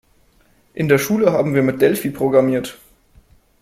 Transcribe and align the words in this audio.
In 0.73 0.87
der 0.87 0.97
Schule 0.97 1.31
haben 1.31 1.53
wir 1.53 1.61
mit 1.61 1.79
Delphi 1.79 2.09
programmiert. 2.09 2.79